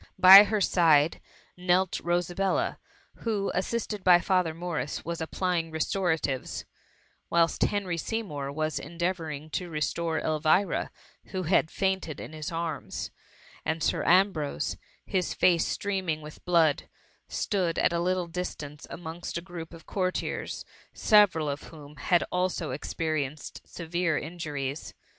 By 0.17 0.45
her 0.45 0.61
side, 0.61 1.21
knelt 1.55 1.99
Rosabella, 1.99 2.79
who, 3.17 3.51
assisted 3.53 4.03
by 4.03 4.19
Father 4.19 4.55
Morris, 4.55 5.05
was 5.05 5.21
applying 5.21 5.69
restoratives; 5.69 6.65
whilst 7.29 7.61
Hen 7.61 7.83
ty 7.83 7.97
Seymour 7.97 8.51
was 8.51 8.79
endeavouring 8.79 9.51
to 9.51 9.69
restore 9.69 10.19
Elvira, 10.19 10.89
who 11.25 11.43
had 11.43 11.69
fainted 11.69 12.19
in 12.19 12.33
his 12.33 12.51
arms, 12.51 13.11
and 13.63 13.83
Sir 13.83 14.03
Ambrose, 14.03 14.75
his 15.05 15.35
face 15.35 15.67
streaming 15.67 16.21
with 16.21 16.43
blood, 16.45 16.89
stood 17.27 17.77
at 17.77 17.93
a 17.93 17.99
little 17.99 18.25
distance 18.25 18.87
amongst 18.89 19.37
a 19.37 19.39
group 19.43 19.71
of 19.71 19.85
courtiers, 19.85 20.65
several 20.95 21.47
of 21.47 21.61
whom 21.65 21.97
had 21.97 22.23
also 22.31 22.71
experienced 22.71 23.61
severe 23.67 24.17
injuries. 24.17 24.95